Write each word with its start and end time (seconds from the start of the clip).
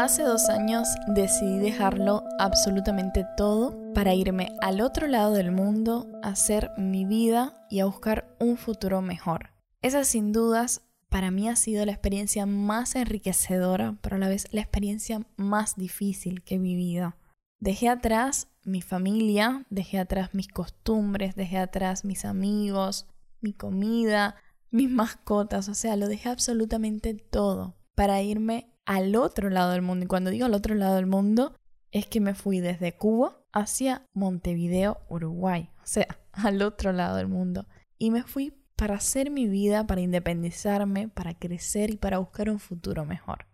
Hace 0.00 0.22
dos 0.22 0.48
años 0.48 0.88
decidí 1.08 1.58
dejarlo 1.58 2.24
absolutamente 2.38 3.26
todo 3.36 3.92
para 3.92 4.14
irme 4.14 4.48
al 4.62 4.80
otro 4.80 5.06
lado 5.06 5.34
del 5.34 5.52
mundo, 5.52 6.08
a 6.22 6.28
hacer 6.28 6.70
mi 6.78 7.04
vida 7.04 7.66
y 7.68 7.80
a 7.80 7.84
buscar 7.84 8.34
un 8.40 8.56
futuro 8.56 9.02
mejor. 9.02 9.50
Esa 9.82 10.04
sin 10.04 10.32
dudas 10.32 10.80
para 11.10 11.30
mí 11.30 11.50
ha 11.50 11.54
sido 11.54 11.84
la 11.84 11.92
experiencia 11.92 12.46
más 12.46 12.94
enriquecedora, 12.96 13.98
pero 14.00 14.16
a 14.16 14.18
la 14.18 14.28
vez 14.28 14.48
la 14.52 14.62
experiencia 14.62 15.20
más 15.36 15.76
difícil 15.76 16.42
que 16.44 16.54
he 16.54 16.58
vivido. 16.58 17.14
Dejé 17.58 17.90
atrás 17.90 18.48
mi 18.64 18.80
familia, 18.80 19.66
dejé 19.68 19.98
atrás 19.98 20.30
mis 20.32 20.48
costumbres, 20.48 21.34
dejé 21.34 21.58
atrás 21.58 22.06
mis 22.06 22.24
amigos, 22.24 23.06
mi 23.42 23.52
comida, 23.52 24.36
mis 24.70 24.88
mascotas, 24.88 25.68
o 25.68 25.74
sea, 25.74 25.96
lo 25.96 26.08
dejé 26.08 26.30
absolutamente 26.30 27.12
todo 27.12 27.76
para 27.94 28.22
irme 28.22 28.69
al 28.84 29.16
otro 29.16 29.50
lado 29.50 29.72
del 29.72 29.82
mundo. 29.82 30.04
Y 30.04 30.08
cuando 30.08 30.30
digo 30.30 30.46
al 30.46 30.54
otro 30.54 30.74
lado 30.74 30.96
del 30.96 31.06
mundo, 31.06 31.54
es 31.90 32.06
que 32.06 32.20
me 32.20 32.34
fui 32.34 32.60
desde 32.60 32.92
Cuba 32.92 33.42
hacia 33.52 34.06
Montevideo, 34.12 34.98
Uruguay. 35.08 35.70
O 35.82 35.86
sea, 35.86 36.06
al 36.32 36.62
otro 36.62 36.92
lado 36.92 37.16
del 37.16 37.28
mundo. 37.28 37.66
Y 37.98 38.10
me 38.10 38.22
fui 38.22 38.54
para 38.76 38.94
hacer 38.94 39.30
mi 39.30 39.46
vida, 39.46 39.86
para 39.86 40.00
independizarme, 40.00 41.08
para 41.08 41.34
crecer 41.34 41.90
y 41.90 41.96
para 41.96 42.18
buscar 42.18 42.48
un 42.48 42.58
futuro 42.58 43.04
mejor. 43.04 43.46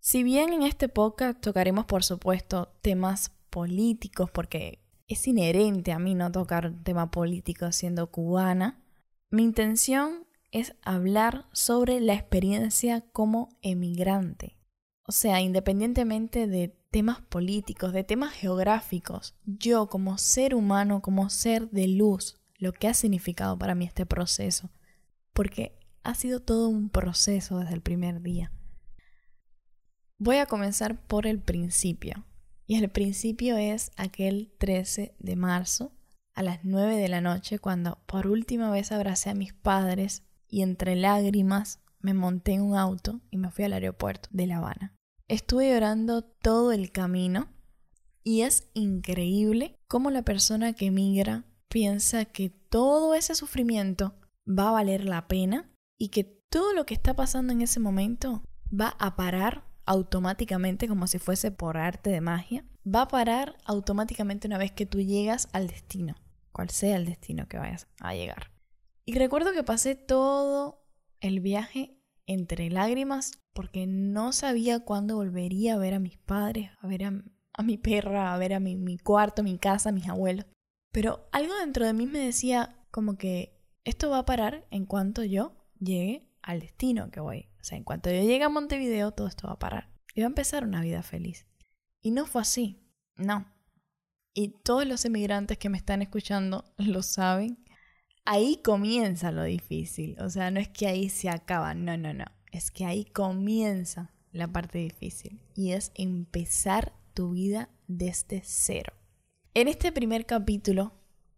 Si 0.00 0.22
bien 0.22 0.52
en 0.52 0.62
este 0.62 0.88
podcast 0.88 1.40
tocaremos, 1.40 1.84
por 1.84 2.02
supuesto, 2.02 2.74
temas 2.80 3.32
políticos, 3.50 4.30
porque 4.30 4.82
es 5.06 5.28
inherente 5.28 5.92
a 5.92 5.98
mí 5.98 6.14
no 6.14 6.32
tocar 6.32 6.72
tema 6.82 7.10
político 7.10 7.70
siendo 7.70 8.10
cubana, 8.10 8.82
mi 9.30 9.42
intención 9.44 10.26
es 10.50 10.74
hablar 10.82 11.46
sobre 11.52 12.00
la 12.00 12.14
experiencia 12.14 13.02
como 13.12 13.50
emigrante, 13.62 14.56
o 15.04 15.12
sea, 15.12 15.40
independientemente 15.40 16.46
de 16.46 16.76
temas 16.90 17.20
políticos, 17.20 17.92
de 17.92 18.04
temas 18.04 18.32
geográficos, 18.32 19.34
yo 19.44 19.88
como 19.88 20.18
ser 20.18 20.54
humano, 20.54 21.02
como 21.02 21.28
ser 21.30 21.68
de 21.70 21.88
luz, 21.88 22.40
lo 22.58 22.72
que 22.72 22.86
ha 22.86 22.94
significado 22.94 23.58
para 23.58 23.74
mí 23.74 23.84
este 23.84 24.06
proceso. 24.06 24.70
Porque 25.32 25.78
ha 26.04 26.14
sido 26.14 26.40
todo 26.40 26.68
un 26.68 26.90
proceso 26.90 27.58
desde 27.58 27.74
el 27.74 27.80
primer 27.80 28.22
día. 28.22 28.52
Voy 30.18 30.36
a 30.36 30.46
comenzar 30.46 31.04
por 31.06 31.26
el 31.26 31.40
principio. 31.40 32.24
Y 32.66 32.76
el 32.76 32.88
principio 32.90 33.56
es 33.56 33.90
aquel 33.96 34.52
13 34.58 35.16
de 35.18 35.36
marzo 35.36 35.92
a 36.34 36.42
las 36.42 36.60
9 36.62 36.96
de 36.96 37.08
la 37.08 37.20
noche 37.20 37.58
cuando 37.58 37.98
por 38.06 38.28
última 38.28 38.70
vez 38.70 38.92
abracé 38.92 39.30
a 39.30 39.34
mis 39.34 39.52
padres 39.52 40.22
y 40.48 40.62
entre 40.62 40.94
lágrimas 40.94 41.80
me 42.02 42.14
monté 42.14 42.52
en 42.52 42.62
un 42.62 42.76
auto 42.76 43.20
y 43.30 43.38
me 43.38 43.50
fui 43.50 43.64
al 43.64 43.72
aeropuerto 43.72 44.28
de 44.32 44.46
La 44.46 44.58
Habana. 44.58 44.94
Estuve 45.28 45.70
llorando 45.70 46.22
todo 46.22 46.72
el 46.72 46.92
camino 46.92 47.48
y 48.22 48.42
es 48.42 48.68
increíble 48.74 49.78
cómo 49.88 50.10
la 50.10 50.22
persona 50.22 50.74
que 50.74 50.86
emigra 50.86 51.44
piensa 51.68 52.24
que 52.26 52.50
todo 52.50 53.14
ese 53.14 53.34
sufrimiento 53.34 54.14
va 54.46 54.68
a 54.68 54.72
valer 54.72 55.04
la 55.04 55.26
pena 55.28 55.70
y 55.98 56.08
que 56.08 56.24
todo 56.24 56.74
lo 56.74 56.84
que 56.84 56.94
está 56.94 57.14
pasando 57.14 57.52
en 57.52 57.62
ese 57.62 57.80
momento 57.80 58.44
va 58.68 58.96
a 58.98 59.16
parar 59.16 59.64
automáticamente 59.86 60.88
como 60.88 61.06
si 61.06 61.18
fuese 61.18 61.50
por 61.50 61.76
arte 61.76 62.10
de 62.10 62.20
magia. 62.20 62.64
Va 62.86 63.02
a 63.02 63.08
parar 63.08 63.56
automáticamente 63.64 64.48
una 64.48 64.58
vez 64.58 64.72
que 64.72 64.86
tú 64.86 65.00
llegas 65.00 65.48
al 65.52 65.68
destino, 65.68 66.14
cual 66.50 66.70
sea 66.70 66.96
el 66.96 67.06
destino 67.06 67.48
que 67.48 67.58
vayas 67.58 67.86
a 68.00 68.14
llegar. 68.14 68.50
Y 69.04 69.14
recuerdo 69.14 69.52
que 69.52 69.62
pasé 69.62 69.94
todo 69.94 70.81
el 71.22 71.40
viaje 71.40 71.96
entre 72.26 72.68
lágrimas 72.68 73.32
porque 73.54 73.86
no 73.86 74.32
sabía 74.32 74.80
cuándo 74.80 75.16
volvería 75.16 75.74
a 75.74 75.78
ver 75.78 75.94
a 75.94 75.98
mis 75.98 76.18
padres, 76.18 76.70
a 76.80 76.86
ver 76.86 77.04
a, 77.04 77.62
mi 77.62 77.78
perra, 77.78 78.34
a 78.34 78.38
ver 78.38 78.52
a 78.54 78.60
mi, 78.60 78.76
mi 78.76 78.98
cuarto, 78.98 79.42
mi 79.42 79.58
casa, 79.58 79.92
mis 79.92 80.08
abuelos. 80.08 80.46
Pero 80.90 81.28
algo 81.32 81.54
dentro 81.56 81.86
de 81.86 81.94
mí 81.94 82.06
me 82.06 82.18
decía 82.18 82.76
como 82.90 83.16
que 83.16 83.58
esto 83.84 84.10
va 84.10 84.18
a 84.18 84.26
parar 84.26 84.66
en 84.70 84.84
cuanto 84.84 85.24
yo 85.24 85.56
llegue 85.78 86.28
al 86.42 86.60
destino 86.60 87.10
que 87.10 87.20
voy. 87.20 87.48
O 87.60 87.64
sea, 87.64 87.78
en 87.78 87.84
cuanto 87.84 88.10
yo 88.10 88.20
llegue 88.20 88.44
a 88.44 88.48
Montevideo, 88.48 89.12
todo 89.12 89.28
esto 89.28 89.46
va 89.46 89.54
a 89.54 89.58
parar. 89.58 89.90
Va 90.18 90.24
a 90.24 90.26
empezar 90.26 90.64
una 90.64 90.82
vida 90.82 91.02
feliz. 91.02 91.46
Y 92.00 92.10
no 92.10 92.26
fue 92.26 92.42
así. 92.42 92.82
No. 93.16 93.46
Y 94.34 94.48
todos 94.62 94.86
los 94.86 95.04
emigrantes 95.04 95.58
que 95.58 95.68
me 95.68 95.78
están 95.78 96.02
escuchando 96.02 96.64
lo 96.78 97.02
saben 97.02 97.64
ahí 98.24 98.60
comienza 98.62 99.32
lo 99.32 99.44
difícil. 99.44 100.16
O 100.20 100.30
sea, 100.30 100.50
no 100.50 100.60
es 100.60 100.68
que 100.68 100.86
ahí 100.86 101.08
se 101.08 101.28
acaba, 101.28 101.74
no, 101.74 101.96
no, 101.96 102.12
no. 102.12 102.24
Es 102.50 102.70
que 102.70 102.84
ahí 102.84 103.04
comienza 103.04 104.10
la 104.32 104.48
parte 104.48 104.78
difícil 104.78 105.40
y 105.54 105.72
es 105.72 105.92
empezar 105.94 106.92
tu 107.14 107.32
vida 107.32 107.68
desde 107.86 108.42
cero. 108.44 108.92
En 109.54 109.68
este 109.68 109.92
primer 109.92 110.26
capítulo 110.26 110.92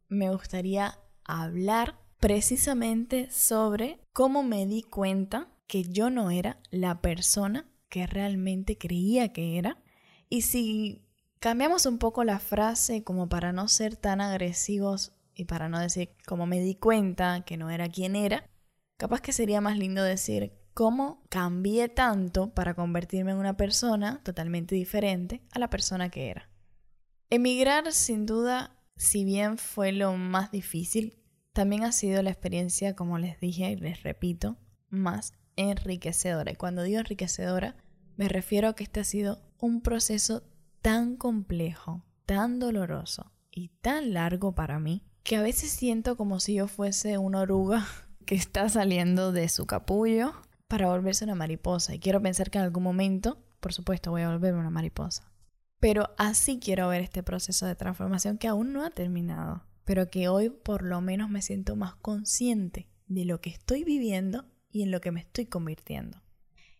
me 0.08 0.30
gustaría 0.30 0.98
hablar 1.24 1.98
precisamente 2.20 3.30
sobre 3.30 4.00
cómo 4.12 4.42
me 4.42 4.66
di 4.66 4.82
cuenta 4.82 5.48
que 5.66 5.84
yo 5.84 6.10
no 6.10 6.30
era 6.30 6.60
la 6.70 7.00
persona 7.00 7.68
que 7.88 8.06
realmente 8.06 8.78
creía 8.78 9.32
que 9.32 9.58
era. 9.58 9.82
Y 10.28 10.42
si 10.42 11.04
cambiamos 11.40 11.86
un 11.86 11.98
poco 11.98 12.24
la 12.24 12.38
frase 12.38 13.02
como 13.02 13.28
para 13.28 13.52
no 13.52 13.68
ser 13.68 13.96
tan 13.96 14.20
agresivos 14.20 15.12
y 15.34 15.44
para 15.44 15.68
no 15.68 15.78
decir 15.78 16.10
cómo 16.26 16.46
me 16.46 16.60
di 16.60 16.74
cuenta 16.74 17.42
que 17.44 17.56
no 17.56 17.70
era 17.70 17.88
quien 17.88 18.16
era, 18.16 18.50
capaz 18.96 19.20
que 19.20 19.32
sería 19.32 19.60
más 19.60 19.78
lindo 19.78 20.02
decir 20.02 20.52
cómo 20.74 21.22
cambié 21.28 21.88
tanto 21.88 22.52
para 22.52 22.74
convertirme 22.74 23.32
en 23.32 23.38
una 23.38 23.56
persona 23.56 24.20
totalmente 24.24 24.74
diferente 24.74 25.42
a 25.52 25.58
la 25.58 25.70
persona 25.70 26.10
que 26.10 26.30
era. 26.30 26.50
Emigrar, 27.30 27.92
sin 27.92 28.26
duda, 28.26 28.76
si 28.96 29.24
bien 29.24 29.58
fue 29.58 29.92
lo 29.92 30.16
más 30.16 30.50
difícil, 30.50 31.22
también 31.52 31.84
ha 31.84 31.92
sido 31.92 32.22
la 32.22 32.30
experiencia, 32.30 32.94
como 32.94 33.18
les 33.18 33.40
dije 33.40 33.70
y 33.70 33.76
les 33.76 34.02
repito, 34.02 34.58
más 34.90 35.32
enriquecedora. 35.56 36.52
Y 36.52 36.56
cuando 36.56 36.82
digo 36.82 36.98
enriquecedora, 36.98 37.76
me 38.16 38.28
refiero 38.28 38.68
a 38.68 38.74
que 38.74 38.84
este 38.84 39.00
ha 39.00 39.04
sido 39.04 39.42
un 39.58 39.80
proceso 39.80 40.42
tan 40.82 41.16
complejo, 41.16 42.04
tan 42.26 42.58
doloroso 42.58 43.32
y 43.50 43.68
tan 43.68 44.12
largo 44.12 44.54
para 44.54 44.78
mí, 44.78 45.04
que 45.24 45.36
a 45.36 45.42
veces 45.42 45.70
siento 45.70 46.16
como 46.16 46.38
si 46.38 46.54
yo 46.54 46.68
fuese 46.68 47.18
una 47.18 47.40
oruga 47.40 47.86
que 48.26 48.34
está 48.34 48.68
saliendo 48.68 49.32
de 49.32 49.48
su 49.48 49.66
capullo 49.66 50.34
para 50.68 50.88
volverse 50.88 51.24
una 51.24 51.34
mariposa. 51.34 51.94
Y 51.94 51.98
quiero 51.98 52.22
pensar 52.22 52.50
que 52.50 52.58
en 52.58 52.64
algún 52.64 52.82
momento, 52.82 53.42
por 53.60 53.72
supuesto, 53.72 54.10
voy 54.10 54.22
a 54.22 54.30
volverme 54.30 54.60
una 54.60 54.70
mariposa. 54.70 55.32
Pero 55.80 56.10
así 56.18 56.58
quiero 56.60 56.88
ver 56.88 57.00
este 57.02 57.22
proceso 57.22 57.66
de 57.66 57.74
transformación 57.74 58.38
que 58.38 58.48
aún 58.48 58.72
no 58.72 58.84
ha 58.84 58.90
terminado, 58.90 59.64
pero 59.84 60.10
que 60.10 60.28
hoy 60.28 60.50
por 60.50 60.82
lo 60.82 61.00
menos 61.00 61.28
me 61.30 61.42
siento 61.42 61.74
más 61.74 61.94
consciente 61.96 62.88
de 63.06 63.24
lo 63.24 63.40
que 63.40 63.50
estoy 63.50 63.84
viviendo 63.84 64.46
y 64.70 64.82
en 64.82 64.90
lo 64.90 65.00
que 65.00 65.10
me 65.10 65.20
estoy 65.20 65.46
convirtiendo. 65.46 66.22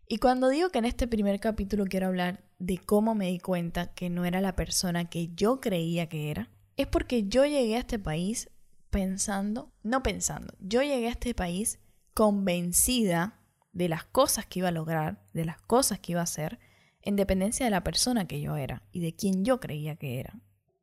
Y 0.07 0.19
cuando 0.19 0.49
digo 0.49 0.69
que 0.69 0.79
en 0.79 0.85
este 0.85 1.07
primer 1.07 1.41
capítulo 1.41 1.85
quiero 1.87 2.09
hablar 2.09 2.45
de 2.59 2.79
cómo 2.79 3.15
me 3.15 3.29
di 3.29 3.39
cuenta 3.39 3.95
que 3.95 4.11
no 4.11 4.25
era 4.25 4.41
la 4.41 4.55
persona 4.55 5.09
que 5.09 5.35
yo 5.35 5.61
creía 5.61 6.09
que 6.09 6.31
era, 6.31 6.51
es 6.77 6.87
porque 6.87 7.25
yo 7.25 7.45
llegué 7.45 7.77
a 7.77 7.81
este 7.81 7.99
país 7.99 8.51
pensando, 8.91 9.73
no 9.83 10.03
pensando, 10.03 10.55
yo 10.61 10.83
llegué 10.83 11.09
a 11.09 11.13
este 11.13 11.35
país 11.35 11.79
convencida 12.15 13.41
de 13.73 13.89
las 13.89 14.05
cosas 14.05 14.47
que 14.47 14.61
iba 14.61 14.69
a 14.69 14.73
lograr, 14.73 15.27
de 15.33 15.45
las 15.45 15.61
cosas 15.61 15.99
que 15.99 16.13
iba 16.13 16.21
a 16.21 16.25
hacer, 16.25 16.61
en 17.03 17.17
dependencia 17.17 17.67
de 17.67 17.71
la 17.71 17.85
persona 17.85 18.27
que 18.27 18.41
yo 18.41 18.57
era 18.57 18.83
y 18.93 19.01
de 19.01 19.15
quien 19.15 19.45
yo 19.45 19.61
creía 19.61 19.97
que 19.97 20.21
era. 20.21 20.41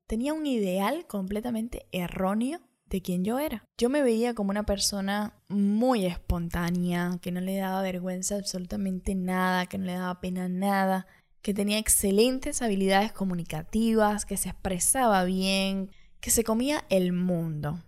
Tenía 0.07 0.33
un 0.33 0.45
ideal 0.45 1.07
completamente 1.07 1.87
erróneo 1.91 2.59
de 2.85 3.01
quien 3.01 3.23
yo 3.23 3.39
era. 3.39 3.65
Yo 3.77 3.89
me 3.89 4.01
veía 4.01 4.33
como 4.35 4.51
una 4.51 4.65
persona 4.65 5.33
muy 5.47 6.05
espontánea, 6.05 7.17
que 7.21 7.31
no 7.31 7.39
le 7.39 7.55
daba 7.55 7.81
vergüenza 7.81 8.35
absolutamente 8.35 9.15
nada, 9.15 9.65
que 9.65 9.77
no 9.77 9.85
le 9.85 9.93
daba 9.93 10.19
pena 10.19 10.49
nada, 10.49 11.07
que 11.41 11.53
tenía 11.53 11.77
excelentes 11.77 12.61
habilidades 12.61 13.11
comunicativas, 13.11 14.25
que 14.25 14.37
se 14.37 14.49
expresaba 14.49 15.23
bien, 15.23 15.91
que 16.19 16.29
se 16.29 16.43
comía 16.43 16.85
el 16.89 17.13
mundo, 17.13 17.83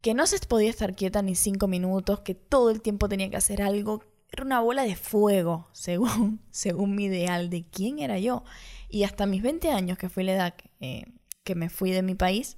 que 0.00 0.14
no 0.14 0.26
se 0.26 0.38
podía 0.40 0.70
estar 0.70 0.94
quieta 0.94 1.22
ni 1.22 1.34
cinco 1.34 1.66
minutos, 1.66 2.20
que 2.20 2.34
todo 2.34 2.70
el 2.70 2.80
tiempo 2.80 3.08
tenía 3.08 3.28
que 3.28 3.36
hacer 3.36 3.60
algo. 3.60 4.04
Era 4.30 4.44
una 4.44 4.60
bola 4.60 4.84
de 4.84 4.96
fuego, 4.96 5.68
según, 5.72 6.40
según 6.50 6.94
mi 6.94 7.04
ideal 7.06 7.50
de 7.50 7.64
quién 7.68 7.98
era 7.98 8.18
yo. 8.18 8.44
Y 8.88 9.02
hasta 9.02 9.26
mis 9.26 9.42
20 9.42 9.70
años, 9.70 9.98
que 9.98 10.08
fue 10.08 10.22
la 10.22 10.34
edad 10.34 10.54
eh, 10.80 11.04
que 11.42 11.54
me 11.56 11.70
fui 11.70 11.90
de 11.90 12.02
mi 12.02 12.14
país, 12.14 12.56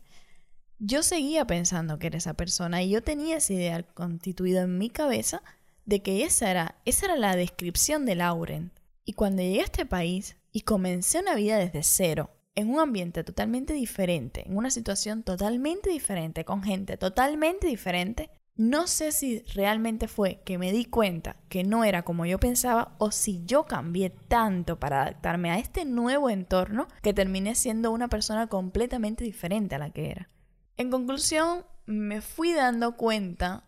yo 0.79 1.03
seguía 1.03 1.47
pensando 1.47 1.99
que 1.99 2.07
era 2.07 2.19
esa 2.19 2.35
persona 2.35 2.83
y 2.83 2.91
yo 2.91 3.03
tenía 3.03 3.39
ese 3.39 3.55
ideal 3.55 3.87
constituido 3.95 4.63
en 4.63 4.79
mi 4.79 4.91
cabeza 4.91 5.43
de 5.87 6.03
que 6.03 6.25
esa 6.25 6.51
era, 6.51 6.77
esa 6.85 7.07
era 7.07 7.17
la 7.17 7.35
descripción 7.35 8.05
de 8.05 8.15
Lauren, 8.15 8.73
y 9.09 9.15
cuando 9.15 9.41
llegué 9.41 9.61
a 9.61 9.65
este 9.65 9.87
país 9.87 10.37
y 10.53 10.61
comencé 10.61 11.21
una 11.21 11.35
vida 11.35 11.57
desde 11.57 11.83
cero, 11.83 12.29
en 12.55 12.69
un 12.69 12.79
ambiente 12.79 13.25
totalmente 13.25 13.73
diferente, 13.73 14.47
en 14.47 14.55
una 14.55 14.69
situación 14.69 15.23
totalmente 15.23 15.89
diferente, 15.89 16.45
con 16.45 16.63
gente 16.63 16.99
totalmente 16.99 17.67
diferente, 17.67 18.29
No 18.55 18.87
sé 18.87 19.13
si 19.13 19.39
realmente 19.55 20.09
fue 20.09 20.43
que 20.45 20.59
me 20.59 20.73
di 20.73 20.85
cuenta 20.85 21.37
que 21.49 21.65
no 21.65 21.85
era 21.85 22.03
como 22.03 22.27
yo 22.27 22.39
pensaba 22.39 22.97
o 22.99 23.11
si 23.13 23.45
yo 23.47 23.65
cambié 23.65 24.11
tanto 24.11 24.79
para 24.79 25.03
adaptarme 25.03 25.53
a 25.53 25.59
este 25.59 25.87
nuevo 25.87 26.29
entorno 26.29 26.87
que 27.01 27.15
terminé 27.15 27.55
siendo 27.55 27.93
una 27.93 28.09
persona 28.09 28.49
completamente 28.49 29.25
diferente 29.25 29.77
a 29.77 29.79
la 29.79 29.91
que 29.91 30.11
era. 30.11 30.29
En 30.77 30.91
conclusión, 30.91 31.65
me 31.87 32.21
fui 32.21 32.53
dando 32.53 32.97
cuenta, 32.97 33.65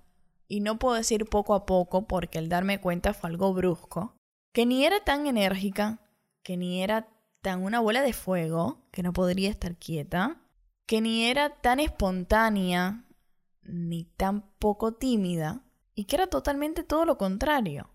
y 0.49 0.61
no 0.61 0.79
puedo 0.79 0.97
decir 0.97 1.25
poco 1.25 1.55
a 1.55 1.65
poco 1.65 2.07
porque 2.07 2.39
el 2.39 2.51
darme 2.51 2.81
cuenta 2.81 3.15
fue 3.15 3.31
algo 3.31 3.55
brusco, 3.55 4.20
que 4.53 4.67
ni 4.67 4.85
era 4.85 5.01
tan 5.01 5.27
enérgica, 5.27 6.01
que 6.43 6.57
ni 6.57 6.83
era 6.83 7.09
tan 7.43 7.63
una 7.63 7.81
bola 7.81 8.03
de 8.03 8.13
fuego, 8.13 8.87
que 8.91 9.03
no 9.03 9.13
podría 9.13 9.51
estar 9.51 9.77
quieta, 9.77 10.41
que 10.87 11.01
ni 11.01 11.25
era 11.27 11.61
tan 11.61 11.81
espontánea, 11.81 13.05
ni 13.63 14.05
tan 14.05 14.43
poco 14.59 14.95
tímida, 14.95 15.63
y 15.95 16.05
que 16.05 16.17
era 16.17 16.27
totalmente 16.27 16.83
todo 16.83 17.05
lo 17.05 17.17
contrario. 17.19 17.91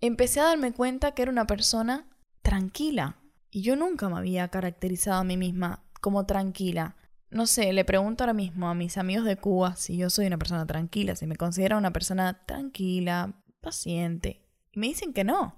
Empecé 0.00 0.40
a 0.40 0.44
darme 0.44 0.72
cuenta 0.72 1.12
que 1.12 1.22
era 1.22 1.30
una 1.30 1.46
persona 1.46 2.06
tranquila, 2.42 3.16
y 3.50 3.62
yo 3.62 3.76
nunca 3.76 4.08
me 4.08 4.18
había 4.18 4.48
caracterizado 4.48 5.20
a 5.20 5.24
mí 5.24 5.36
misma 5.36 5.84
como 6.00 6.24
tranquila. 6.24 6.96
No 7.30 7.46
sé, 7.46 7.72
le 7.72 7.84
pregunto 7.84 8.24
ahora 8.24 8.32
mismo 8.32 8.68
a 8.68 8.74
mis 8.74 8.96
amigos 8.96 9.24
de 9.24 9.36
Cuba 9.36 9.76
si 9.76 9.96
yo 9.96 10.10
soy 10.10 10.26
una 10.26 10.38
persona 10.38 10.66
tranquila, 10.66 11.16
si 11.16 11.26
me 11.26 11.36
considero 11.36 11.76
una 11.76 11.92
persona 11.92 12.44
tranquila, 12.46 13.34
paciente. 13.60 14.49
Y 14.72 14.80
me 14.80 14.88
dicen 14.88 15.12
que 15.12 15.24
no. 15.24 15.56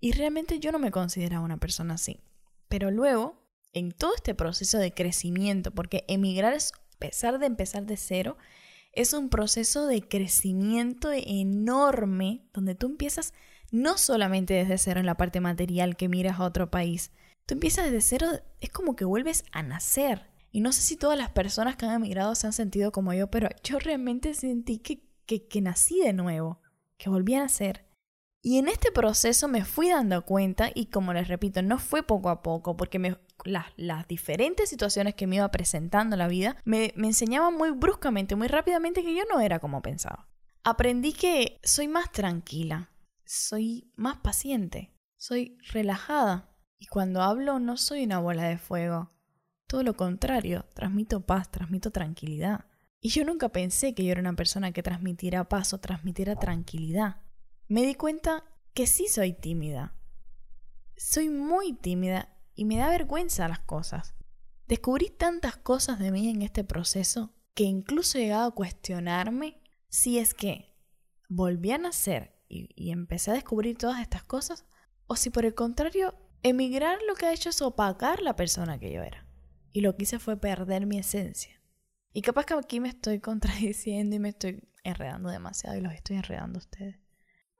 Y 0.00 0.12
realmente 0.12 0.58
yo 0.58 0.72
no 0.72 0.78
me 0.78 0.90
consideraba 0.90 1.44
una 1.44 1.58
persona 1.58 1.94
así. 1.94 2.20
Pero 2.68 2.90
luego, 2.90 3.42
en 3.72 3.92
todo 3.92 4.14
este 4.14 4.34
proceso 4.34 4.78
de 4.78 4.92
crecimiento, 4.92 5.70
porque 5.70 6.04
emigrar 6.08 6.54
es 6.54 6.72
pesar 6.98 7.38
de 7.38 7.46
empezar 7.46 7.86
de 7.86 7.96
cero, 7.96 8.36
es 8.92 9.12
un 9.12 9.28
proceso 9.28 9.86
de 9.86 10.02
crecimiento 10.02 11.10
enorme 11.12 12.48
donde 12.52 12.74
tú 12.74 12.86
empiezas 12.86 13.32
no 13.70 13.98
solamente 13.98 14.54
desde 14.54 14.78
cero 14.78 15.00
en 15.00 15.06
la 15.06 15.16
parte 15.16 15.40
material 15.40 15.96
que 15.96 16.08
miras 16.08 16.40
a 16.40 16.44
otro 16.44 16.70
país, 16.70 17.12
tú 17.46 17.54
empiezas 17.54 17.84
desde 17.84 18.00
cero, 18.00 18.28
es 18.60 18.70
como 18.70 18.96
que 18.96 19.04
vuelves 19.04 19.44
a 19.52 19.62
nacer. 19.62 20.28
Y 20.52 20.60
no 20.60 20.72
sé 20.72 20.82
si 20.82 20.96
todas 20.96 21.16
las 21.16 21.30
personas 21.30 21.76
que 21.76 21.86
han 21.86 21.94
emigrado 21.94 22.34
se 22.34 22.48
han 22.48 22.52
sentido 22.52 22.90
como 22.90 23.12
yo, 23.12 23.30
pero 23.30 23.48
yo 23.62 23.78
realmente 23.78 24.34
sentí 24.34 24.78
que, 24.78 25.04
que, 25.26 25.46
que 25.46 25.60
nací 25.60 26.00
de 26.00 26.12
nuevo, 26.12 26.60
que 26.96 27.08
volví 27.08 27.34
a 27.34 27.42
nacer. 27.42 27.86
Y 28.42 28.58
en 28.58 28.68
este 28.68 28.90
proceso 28.90 29.48
me 29.48 29.64
fui 29.64 29.90
dando 29.90 30.24
cuenta, 30.24 30.70
y 30.74 30.86
como 30.86 31.12
les 31.12 31.28
repito, 31.28 31.60
no 31.62 31.78
fue 31.78 32.02
poco 32.02 32.30
a 32.30 32.42
poco, 32.42 32.76
porque 32.76 33.18
las, 33.44 34.08
diferentes 34.08 34.70
situaciones 34.70 35.14
que 35.14 35.26
me 35.26 35.36
iba 35.36 35.50
presentando 35.50 36.14
en 36.14 36.20
la 36.20 36.28
vida 36.28 36.56
me, 36.64 36.92
me 36.96 37.08
enseñaban 37.08 37.54
muy 37.54 37.70
bruscamente, 37.70 38.36
muy 38.36 38.48
rápidamente 38.48 39.02
que 39.02 39.14
yo 39.14 39.24
no 39.30 39.40
era 39.40 39.58
como 39.58 39.82
pensaba. 39.82 40.28
Aprendí 40.64 41.12
que 41.12 41.60
soy 41.62 41.88
más 41.88 42.12
tranquila, 42.12 42.90
soy 43.24 43.92
más 43.96 44.18
paciente, 44.18 44.94
soy 45.16 45.58
relajada. 45.70 46.48
Y 46.78 46.86
cuando 46.86 47.20
hablo 47.22 47.58
no 47.58 47.76
soy 47.76 48.04
una 48.04 48.20
bola 48.20 48.44
de 48.44 48.56
fuego. 48.56 49.12
Todo 49.66 49.82
lo 49.82 49.94
contrario, 49.94 50.64
transmito 50.74 51.20
paz, 51.26 51.50
transmito 51.50 51.90
tranquilidad. 51.90 52.64
Y 53.00 53.10
yo 53.10 53.24
nunca 53.24 53.50
pensé 53.50 53.94
que 53.94 54.04
yo 54.04 54.12
era 54.12 54.20
una 54.20 54.34
persona 54.34 54.72
que 54.72 54.82
transmitiera 54.82 55.48
paz 55.48 55.72
o 55.72 55.78
transmitiera 55.78 56.36
tranquilidad. 56.36 57.22
Me 57.70 57.86
di 57.86 57.94
cuenta 57.94 58.42
que 58.74 58.88
sí 58.88 59.06
soy 59.06 59.32
tímida. 59.32 59.94
Soy 60.96 61.28
muy 61.28 61.72
tímida 61.72 62.36
y 62.56 62.64
me 62.64 62.76
da 62.76 62.88
vergüenza 62.88 63.46
las 63.46 63.60
cosas. 63.60 64.12
Descubrí 64.66 65.08
tantas 65.08 65.56
cosas 65.56 66.00
de 66.00 66.10
mí 66.10 66.28
en 66.28 66.42
este 66.42 66.64
proceso 66.64 67.32
que 67.54 67.62
incluso 67.62 68.18
he 68.18 68.32
a 68.32 68.50
cuestionarme 68.50 69.62
si 69.88 70.18
es 70.18 70.34
que 70.34 70.76
volví 71.28 71.70
a 71.70 71.78
nacer 71.78 72.42
y, 72.48 72.90
empecé 72.90 73.30
a 73.30 73.34
descubrir 73.34 73.78
todas 73.78 74.00
estas 74.00 74.24
cosas 74.24 74.66
o 75.06 75.14
si 75.14 75.30
por 75.30 75.44
el 75.44 75.54
contrario 75.54 76.16
emigrar 76.42 76.98
lo 77.06 77.14
que 77.14 77.26
ha 77.26 77.32
hecho 77.32 77.50
es 77.50 77.62
opacar 77.62 78.20
la 78.20 78.34
persona 78.34 78.80
que 78.80 78.92
yo 78.92 79.04
era. 79.04 79.28
Y 79.72 79.82
lo 79.82 79.94
que 79.94 80.02
hice 80.02 80.18
fue 80.18 80.36
perder 80.36 80.86
mi 80.86 80.98
esencia. 80.98 81.62
Y 82.12 82.22
capaz 82.22 82.46
que 82.46 82.54
aquí 82.54 82.80
me 82.80 82.88
estoy 82.88 83.20
contradiciendo 83.30 84.16
y 84.16 84.18
me 84.18 84.30
estoy 84.30 84.68
enredando 84.82 85.28
demasiado 85.28 85.78
y 85.78 85.82
los 85.82 85.92
estoy 85.92 86.16
enredando 86.16 86.58
a 86.58 86.62
ustedes. 86.62 87.09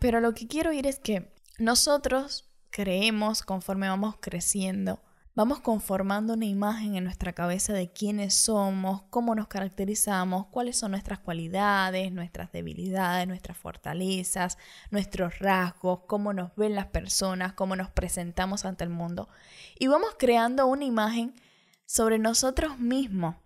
Pero 0.01 0.21
lo 0.21 0.35
que 0.35 0.49
quiero 0.49 0.73
ir 0.73 0.87
es 0.87 0.99
que 0.99 1.31
nosotros 1.59 2.51
creemos 2.71 3.43
conforme 3.43 3.87
vamos 3.87 4.17
creciendo, 4.19 4.99
vamos 5.35 5.61
conformando 5.61 6.33
una 6.33 6.47
imagen 6.47 6.97
en 6.97 7.05
nuestra 7.05 7.35
cabeza 7.35 7.75
de 7.75 7.93
quiénes 7.93 8.35
somos, 8.35 9.03
cómo 9.11 9.35
nos 9.35 9.49
caracterizamos, 9.49 10.47
cuáles 10.47 10.79
son 10.79 10.93
nuestras 10.93 11.19
cualidades, 11.19 12.13
nuestras 12.13 12.51
debilidades, 12.51 13.29
nuestras 13.29 13.59
fortalezas, 13.59 14.57
nuestros 14.91 15.39
rasgos, 15.39 16.01
cómo 16.07 16.33
nos 16.33 16.57
ven 16.57 16.75
las 16.75 16.87
personas, 16.87 17.53
cómo 17.53 17.77
nos 17.77 17.91
presentamos 17.91 18.65
ante 18.65 18.85
el 18.85 18.91
mundo. 18.91 19.29
Y 19.79 19.89
vamos 19.89 20.17
creando 20.19 20.67
una 20.67 20.87
imagen 20.87 21.35
sobre 21.85 22.19
nosotros 22.19 22.79
mismos 22.79 23.37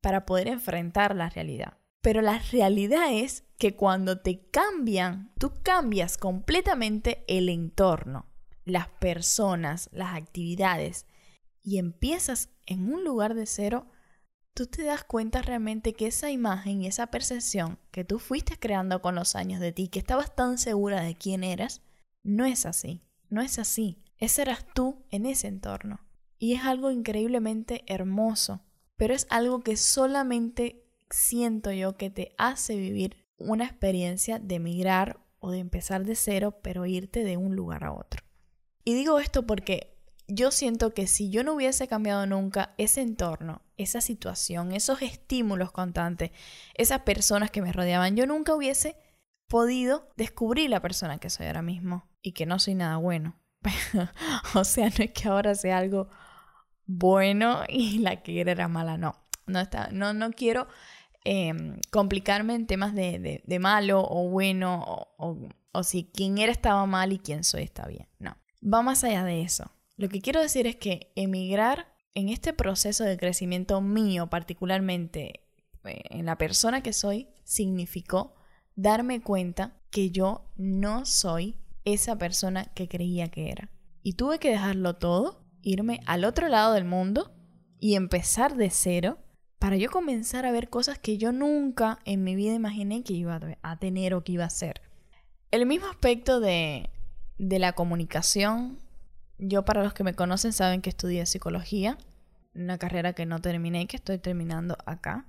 para 0.00 0.24
poder 0.24 0.48
enfrentar 0.48 1.14
la 1.14 1.28
realidad. 1.28 1.74
Pero 2.00 2.22
la 2.22 2.38
realidad 2.38 3.12
es 3.12 3.44
que 3.58 3.74
cuando 3.74 4.20
te 4.20 4.48
cambian, 4.50 5.32
tú 5.38 5.52
cambias 5.62 6.16
completamente 6.16 7.24
el 7.26 7.48
entorno 7.48 8.28
las 8.68 8.88
personas, 8.88 9.88
las 9.92 10.14
actividades, 10.14 11.06
y 11.62 11.78
empiezas 11.78 12.50
en 12.66 12.92
un 12.92 13.04
lugar 13.04 13.34
de 13.34 13.46
cero, 13.46 13.86
tú 14.54 14.66
te 14.66 14.84
das 14.84 15.04
cuenta 15.04 15.42
realmente 15.42 15.92
que 15.92 16.06
esa 16.06 16.30
imagen 16.30 16.82
y 16.82 16.86
esa 16.86 17.08
percepción 17.08 17.78
que 17.90 18.04
tú 18.04 18.18
fuiste 18.18 18.58
creando 18.58 19.02
con 19.02 19.14
los 19.14 19.34
años 19.34 19.60
de 19.60 19.72
ti, 19.72 19.88
que 19.88 19.98
estabas 19.98 20.34
tan 20.34 20.58
segura 20.58 21.02
de 21.02 21.14
quién 21.14 21.44
eras, 21.44 21.82
no 22.22 22.44
es 22.44 22.66
así, 22.66 23.02
no 23.28 23.42
es 23.42 23.58
así. 23.58 24.02
Ese 24.18 24.42
eras 24.42 24.66
tú 24.74 25.04
en 25.10 25.26
ese 25.26 25.46
entorno. 25.46 26.00
Y 26.38 26.54
es 26.54 26.64
algo 26.64 26.90
increíblemente 26.90 27.84
hermoso, 27.86 28.62
pero 28.96 29.14
es 29.14 29.26
algo 29.30 29.60
que 29.60 29.76
solamente 29.76 30.87
siento 31.10 31.72
yo 31.72 31.96
que 31.96 32.10
te 32.10 32.34
hace 32.38 32.76
vivir 32.76 33.26
una 33.36 33.64
experiencia 33.64 34.38
de 34.38 34.56
emigrar 34.56 35.20
o 35.38 35.50
de 35.50 35.58
empezar 35.58 36.04
de 36.04 36.16
cero, 36.16 36.58
pero 36.62 36.86
irte 36.86 37.24
de 37.24 37.36
un 37.36 37.54
lugar 37.56 37.84
a 37.84 37.92
otro. 37.92 38.22
Y 38.84 38.94
digo 38.94 39.18
esto 39.18 39.46
porque 39.46 39.98
yo 40.26 40.50
siento 40.50 40.92
que 40.92 41.06
si 41.06 41.30
yo 41.30 41.42
no 41.42 41.54
hubiese 41.54 41.88
cambiado 41.88 42.26
nunca 42.26 42.74
ese 42.76 43.00
entorno, 43.00 43.62
esa 43.76 44.00
situación, 44.00 44.72
esos 44.72 45.02
estímulos 45.02 45.72
constantes, 45.72 46.30
esas 46.74 47.00
personas 47.00 47.50
que 47.50 47.62
me 47.62 47.72
rodeaban, 47.72 48.16
yo 48.16 48.26
nunca 48.26 48.54
hubiese 48.54 48.96
podido 49.48 50.10
descubrir 50.16 50.68
la 50.68 50.82
persona 50.82 51.18
que 51.18 51.30
soy 51.30 51.46
ahora 51.46 51.62
mismo 51.62 52.08
y 52.22 52.32
que 52.32 52.44
no 52.44 52.58
soy 52.58 52.74
nada 52.74 52.98
bueno. 52.98 53.40
o 54.54 54.64
sea, 54.64 54.88
no 54.90 55.04
es 55.04 55.12
que 55.12 55.28
ahora 55.28 55.54
sea 55.54 55.78
algo 55.78 56.08
bueno 56.86 57.62
y 57.68 57.98
la 57.98 58.22
que 58.22 58.40
era 58.40 58.68
mala, 58.68 58.98
no. 58.98 59.16
No, 59.46 59.60
está, 59.60 59.88
no, 59.92 60.12
no 60.12 60.30
quiero 60.30 60.68
em, 61.30 61.78
complicarme 61.90 62.54
en 62.54 62.66
temas 62.66 62.94
de, 62.94 63.42
de, 63.44 63.58
malo 63.58 64.06
o 64.08 64.28
bueno 64.28 64.82
o, 65.18 65.48
o, 65.72 65.82
si 65.82 66.04
quien 66.04 66.38
era 66.38 66.52
estaba 66.52 66.86
mal 66.86 67.12
y 67.12 67.18
quien 67.18 67.44
soy 67.44 67.62
está 67.62 67.86
bien. 67.86 68.08
No 68.18 68.36
va 68.62 68.82
más 68.82 69.04
allá 69.04 69.24
de 69.24 69.42
eso. 69.42 69.70
Lo 69.96 70.08
que 70.08 70.20
quiero 70.20 70.40
decir 70.40 70.66
es 70.66 70.76
que 70.76 71.12
emigrar 71.16 71.94
en 72.14 72.28
este 72.28 72.52
proceso 72.52 73.04
de 73.04 73.16
crecimiento 73.16 73.80
mío, 73.80 74.28
particularmente 74.28 75.40
eh, 75.84 76.02
en 76.10 76.26
la 76.26 76.38
persona 76.38 76.82
que 76.82 76.92
soy, 76.92 77.28
significó 77.44 78.34
darme 78.74 79.20
cuenta 79.20 79.76
que 79.90 80.10
yo 80.10 80.50
no 80.56 81.04
soy 81.06 81.56
esa 81.84 82.16
persona 82.16 82.66
que 82.74 82.88
creía 82.88 83.28
que 83.28 83.50
era. 83.50 83.70
Y 84.02 84.14
tuve 84.14 84.38
que 84.38 84.50
dejarlo 84.50 84.96
todo, 84.96 85.44
irme 85.62 86.00
al 86.06 86.24
otro 86.24 86.48
lado 86.48 86.74
del 86.74 86.84
mundo 86.84 87.34
y 87.80 87.94
empezar 87.94 88.56
de 88.56 88.70
cero 88.70 89.18
para 89.58 89.76
yo 89.76 89.90
comenzar 89.90 90.46
a 90.46 90.52
ver 90.52 90.68
cosas 90.70 90.98
que 90.98 91.18
yo 91.18 91.32
nunca 91.32 91.98
en 92.04 92.22
mi 92.24 92.34
vida 92.36 92.54
imaginé 92.54 93.02
que 93.02 93.12
iba 93.14 93.40
a 93.62 93.76
tener 93.78 94.14
o 94.14 94.22
que 94.22 94.32
iba 94.32 94.44
a 94.44 94.50
ser. 94.50 94.82
El 95.50 95.66
mismo 95.66 95.88
aspecto 95.88 96.40
de 96.40 96.90
la 97.38 97.72
comunicación. 97.72 98.78
Yo 99.38 99.64
para 99.64 99.82
los 99.82 99.94
que 99.94 100.04
me 100.04 100.14
conocen 100.14 100.52
saben 100.52 100.82
que 100.82 100.90
estudié 100.90 101.26
psicología, 101.26 101.96
una 102.54 102.78
carrera 102.78 103.12
que 103.12 103.26
no 103.26 103.40
terminé 103.40 103.82
y 103.82 103.86
que 103.86 103.96
estoy 103.96 104.18
terminando 104.18 104.76
acá. 104.86 105.26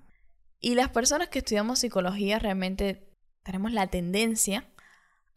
Y 0.60 0.76
las 0.76 0.90
personas 0.90 1.30
que 1.30 1.40
estudiamos 1.40 1.80
psicología 1.80 2.40
realmente 2.40 3.08
tenemos 3.44 3.72
la 3.72 3.88
tendencia 3.88 4.68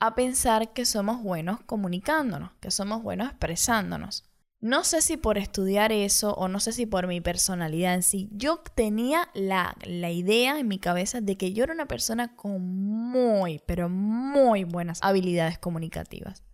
a 0.00 0.14
pensar 0.14 0.72
que 0.72 0.84
somos 0.84 1.22
buenos 1.22 1.60
comunicándonos, 1.62 2.52
que 2.60 2.70
somos 2.70 3.02
buenos 3.02 3.28
expresándonos. 3.28 4.24
No 4.62 4.84
sé 4.84 5.02
si 5.02 5.18
por 5.18 5.36
estudiar 5.36 5.92
eso 5.92 6.32
o 6.34 6.48
no 6.48 6.58
sé 6.58 6.72
si 6.72 6.86
por 6.86 7.06
mi 7.06 7.20
personalidad 7.20 7.94
en 7.94 8.02
sí, 8.02 8.30
yo 8.32 8.62
tenía 8.74 9.28
la, 9.34 9.76
la, 9.84 10.10
idea 10.10 10.58
en 10.58 10.68
mi 10.68 10.78
cabeza 10.78 11.20
de 11.20 11.36
que 11.36 11.52
yo 11.52 11.64
era 11.64 11.74
una 11.74 11.86
persona 11.86 12.34
con 12.36 12.62
muy, 12.62 13.60
pero 13.66 13.90
muy 13.90 14.64
buenas 14.64 15.00
habilidades 15.02 15.58
comunicativas 15.58 16.44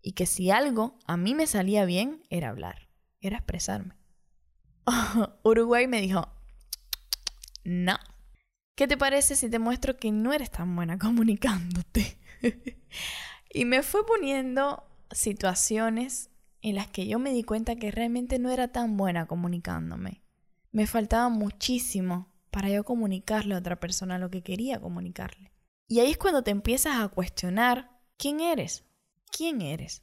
y 0.00 0.12
que 0.12 0.24
si 0.26 0.50
algo 0.50 0.96
a 1.06 1.18
mí 1.18 1.34
me 1.34 1.46
salía 1.46 1.84
bien 1.84 2.22
era 2.30 2.48
hablar, 2.48 2.88
era 3.20 3.36
expresarme. 3.36 3.94
Uruguay 5.42 5.86
me 5.86 6.00
dijo, 6.00 6.28
no, 7.64 7.98
¿Qué 8.80 8.88
te 8.88 8.96
parece 8.96 9.36
si 9.36 9.50
te 9.50 9.58
muestro 9.58 9.98
que 9.98 10.10
no 10.10 10.32
eres 10.32 10.50
tan 10.50 10.74
buena 10.74 10.98
comunicándote? 10.98 12.16
y 13.52 13.66
me 13.66 13.82
fue 13.82 14.06
poniendo 14.06 14.82
situaciones 15.10 16.29
en 16.62 16.74
las 16.74 16.88
que 16.88 17.06
yo 17.06 17.18
me 17.18 17.32
di 17.32 17.42
cuenta 17.42 17.76
que 17.76 17.90
realmente 17.90 18.38
no 18.38 18.50
era 18.50 18.68
tan 18.68 18.96
buena 18.96 19.26
comunicándome. 19.26 20.22
Me 20.72 20.86
faltaba 20.86 21.28
muchísimo 21.28 22.32
para 22.50 22.68
yo 22.68 22.84
comunicarle 22.84 23.54
a 23.54 23.58
otra 23.58 23.80
persona 23.80 24.18
lo 24.18 24.30
que 24.30 24.42
quería 24.42 24.80
comunicarle. 24.80 25.52
Y 25.88 26.00
ahí 26.00 26.10
es 26.10 26.18
cuando 26.18 26.42
te 26.42 26.50
empiezas 26.50 27.00
a 27.00 27.08
cuestionar 27.08 27.90
quién 28.16 28.40
eres, 28.40 28.84
quién 29.30 29.60
eres. 29.60 30.02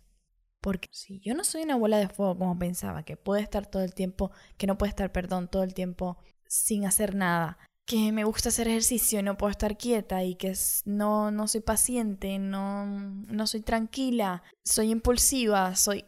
Porque 0.59 0.89
si 0.91 1.19
yo 1.19 1.33
no 1.33 1.43
soy 1.43 1.61
una 1.61 1.77
bola 1.77 1.97
de 1.97 2.09
fuego 2.09 2.37
como 2.37 2.57
pensaba, 2.57 3.03
que 3.03 3.15
puede 3.15 3.41
estar 3.41 3.67
todo 3.67 3.83
el 3.83 3.93
tiempo, 3.93 4.31
que 4.57 4.67
no 4.67 4.77
puede 4.77 4.89
estar, 4.89 5.11
perdón, 5.11 5.47
todo 5.47 5.63
el 5.63 5.73
tiempo 5.73 6.17
sin 6.47 6.85
hacer 6.85 7.15
nada, 7.15 7.57
que 7.85 8.11
me 8.11 8.25
gusta 8.25 8.49
hacer 8.49 8.67
ejercicio 8.67 9.19
y 9.19 9.23
no 9.23 9.37
puedo 9.37 9.51
estar 9.51 9.77
quieta 9.77 10.23
y 10.23 10.35
que 10.35 10.53
no, 10.83 11.31
no 11.31 11.47
soy 11.47 11.61
paciente, 11.61 12.37
no, 12.37 12.85
no 12.85 13.47
soy 13.47 13.61
tranquila, 13.61 14.43
soy 14.63 14.91
impulsiva, 14.91 15.75
soy... 15.75 16.03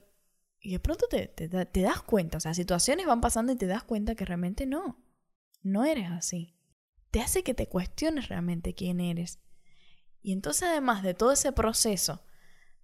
Y 0.62 0.72
de 0.72 0.80
pronto 0.80 1.08
te, 1.08 1.28
te, 1.28 1.82
das 1.82 2.02
cuenta, 2.02 2.38
o 2.38 2.42
sea, 2.42 2.54
situaciones 2.54 3.06
van 3.06 3.22
pasando 3.22 3.54
y 3.54 3.56
te 3.56 3.68
das 3.68 3.84
cuenta 3.84 4.16
que 4.16 4.26
realmente 4.26 4.66
no, 4.66 5.02
no 5.62 5.86
eres 5.86 6.12
así. 6.12 6.56
Te 7.12 7.22
hace 7.22 7.44
que 7.44 7.54
te 7.54 7.68
cuestiones 7.68 8.28
realmente 8.28 8.76
quién 8.76 9.00
eres. 9.00 9.40
Y 10.22 10.34
entonces 10.34 10.64
además 10.64 11.02
de 11.02 11.14
todo 11.14 11.32
ese 11.32 11.52
proceso 11.54 12.24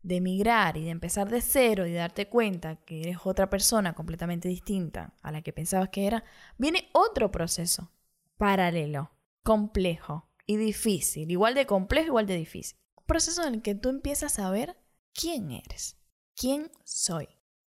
de 0.02 0.18
emigrar 0.18 0.78
y 0.78 0.86
de 0.86 0.92
empezar 0.92 1.30
de 1.30 1.42
cero 1.42 1.88
y 1.88 1.94
darte 1.94 2.30
cuenta 2.30 2.76
que 2.78 3.02
eres 3.02 3.18
otra 3.24 3.50
persona 3.50 3.94
completamente 3.94 4.48
distinta 4.48 5.16
a 5.22 5.32
la 5.32 5.42
que 5.42 5.52
pensabas 5.52 5.90
que 5.90 6.06
era, 6.06 6.24
viene 6.58 6.90
otro 6.94 7.32
proceso 7.32 7.92
paralelo, 8.38 9.12
complejo 9.44 10.30
y 10.46 10.58
difícil, 10.58 11.32
igual 11.32 11.56
de 11.56 11.66
complejo, 11.66 12.08
igual 12.08 12.28
de 12.28 12.36
difícil. 12.36 12.78
Un 12.96 13.06
proceso 13.06 13.46
en 13.46 13.56
el 13.56 13.62
que 13.62 13.76
tú 13.76 13.90
empiezas 13.90 14.40
a 14.40 14.50
ver 14.50 14.78
quién 15.14 15.52
eres, 15.52 15.98
quién 16.36 16.72
soy. 16.84 17.28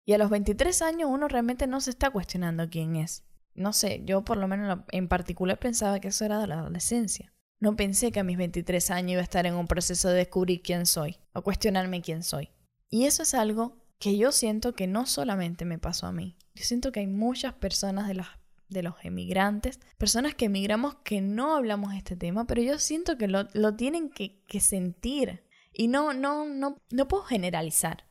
Y 0.07 0.13
a 0.13 0.17
los 0.17 0.29
23 0.29 0.81
años 0.83 1.09
uno 1.11 1.27
realmente 1.27 1.67
no 1.67 1.81
se 1.81 1.89
está 1.89 2.09
cuestionando 2.09 2.69
quién 2.69 2.95
es. 2.95 3.25
No 3.55 3.73
sé, 3.73 4.03
yo 4.05 4.23
por 4.23 4.37
lo 4.37 4.47
menos 4.47 4.79
en 4.93 5.09
particular 5.09 5.59
pensaba 5.59 5.99
que 5.99 6.07
eso 6.07 6.23
era 6.23 6.39
de 6.39 6.47
la 6.47 6.59
adolescencia. 6.59 7.33
No 7.59 7.75
pensé 7.75 8.13
que 8.13 8.21
a 8.21 8.23
mis 8.23 8.37
23 8.37 8.89
años 8.91 9.11
iba 9.11 9.19
a 9.19 9.25
estar 9.25 9.45
en 9.45 9.55
un 9.55 9.67
proceso 9.67 10.07
de 10.07 10.15
descubrir 10.15 10.61
quién 10.61 10.85
soy 10.85 11.17
o 11.33 11.41
cuestionarme 11.41 12.01
quién 12.01 12.23
soy. 12.23 12.51
Y 12.89 13.03
eso 13.03 13.23
es 13.23 13.33
algo 13.33 13.83
que 13.99 14.17
yo 14.17 14.31
siento 14.31 14.75
que 14.75 14.87
no 14.87 15.05
solamente 15.07 15.65
me 15.65 15.77
pasó 15.77 16.07
a 16.07 16.13
mí. 16.13 16.37
Yo 16.55 16.63
siento 16.63 16.93
que 16.93 17.01
hay 17.01 17.07
muchas 17.07 17.55
personas 17.55 18.07
de 18.07 18.13
los, 18.13 18.27
de 18.69 18.83
los 18.83 18.95
emigrantes, 19.03 19.77
personas 19.97 20.35
que 20.35 20.45
emigramos 20.45 20.95
que 21.03 21.19
no 21.19 21.53
hablamos 21.57 21.93
este 21.93 22.15
tema, 22.15 22.47
pero 22.47 22.61
yo 22.61 22.79
siento 22.79 23.17
que 23.17 23.27
lo, 23.27 23.49
lo 23.51 23.75
tienen 23.75 24.09
que, 24.09 24.41
que 24.47 24.61
sentir. 24.61 25.43
Y 25.73 25.89
no, 25.89 26.13
no, 26.13 26.45
no, 26.45 26.81
no 26.91 27.07
puedo 27.09 27.23
generalizar, 27.23 28.06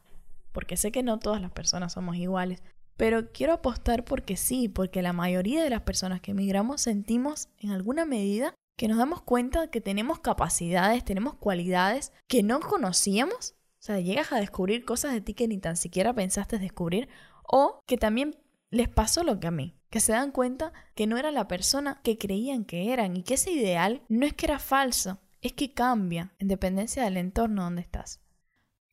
porque 0.57 0.79
sé 0.79 0.91
que 0.91 1.03
no 1.03 1.19
todas 1.19 1.43
las 1.43 1.51
personas 1.51 1.93
somos 1.93 2.17
iguales, 2.17 2.63
pero 2.97 3.31
quiero 3.31 3.53
apostar 3.53 4.07
porque 4.07 4.39
sí, 4.39 4.71
porque 4.71 5.03
la 5.03 5.13
mayoría 5.13 5.63
de 5.63 5.69
las 5.69 5.83
personas 5.83 6.23
que 6.23 6.31
emigramos 6.31 6.81
sentimos 6.81 7.51
en 7.59 7.73
alguna 7.73 8.07
medida 8.07 8.55
que 8.79 8.89
nos 8.89 8.97
damos 8.97 9.21
cuenta 9.21 9.71
que 9.71 9.83
tenemos 9.83 10.21
capacidades, 10.21 11.05
tenemos 11.05 11.35
cualidades 11.35 12.15
que 12.27 12.43
no 12.43 12.61
conocíamos. 12.61 13.55
O 13.79 13.83
sea, 13.83 14.01
llegas 14.01 14.33
a 14.33 14.41
descubrir 14.41 14.87
cosas 14.87 15.13
de 15.13 15.21
ti 15.21 15.35
que 15.35 15.47
ni 15.47 15.59
tan 15.59 15.77
siquiera 15.77 16.15
pensaste 16.15 16.59
descubrir. 16.59 17.11
O 17.43 17.81
que 17.87 17.99
también 17.99 18.35
les 18.71 18.89
pasó 18.89 19.25
lo 19.25 19.39
que 19.39 19.49
a 19.49 19.51
mí, 19.51 19.77
que 19.91 20.01
se 20.01 20.13
dan 20.13 20.33
cuenta 20.33 20.73
que 20.95 21.07
no 21.07 21.19
era 21.19 21.33
la 21.33 21.49
persona 21.49 22.01
que 22.03 22.17
creían 22.17 22.65
que 22.65 22.95
eran 22.95 23.15
y 23.15 23.25
que 23.25 23.35
ese 23.35 23.53
ideal 23.53 24.05
no 24.09 24.25
es 24.25 24.33
que 24.33 24.47
era 24.47 24.59
falso, 24.59 25.21
es 25.43 25.53
que 25.53 25.75
cambia 25.75 26.33
en 26.39 26.49
dependencia 26.49 27.05
del 27.05 27.19
entorno 27.19 27.65
donde 27.65 27.83
estás. 27.83 28.23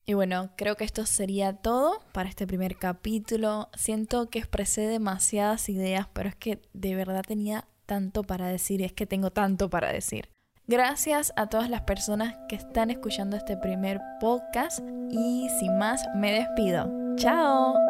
Y 0.05 0.13
bueno, 0.13 0.49
creo 0.57 0.75
que 0.75 0.83
esto 0.83 1.05
sería 1.05 1.53
todo 1.53 2.01
para 2.11 2.27
este 2.29 2.45
primer 2.45 2.75
capítulo. 2.75 3.69
Siento 3.75 4.29
que 4.29 4.39
expresé 4.39 4.81
demasiadas 4.81 5.69
ideas, 5.69 6.07
pero 6.11 6.29
es 6.29 6.35
que 6.35 6.61
de 6.73 6.95
verdad 6.95 7.23
tenía 7.25 7.67
tanto 7.85 8.23
para 8.23 8.47
decir 8.47 8.81
y 8.81 8.85
es 8.85 8.93
que 8.93 9.05
tengo 9.05 9.31
tanto 9.31 9.69
para 9.69 9.91
decir. 9.91 10.29
Gracias 10.65 11.33
a 11.35 11.47
todas 11.47 11.69
las 11.69 11.81
personas 11.81 12.35
que 12.47 12.55
están 12.55 12.89
escuchando 12.89 13.35
este 13.35 13.57
primer 13.57 13.99
podcast 14.19 14.79
y 15.11 15.49
sin 15.59 15.77
más 15.77 16.05
me 16.15 16.31
despido. 16.31 16.89
Chao. 17.17 17.82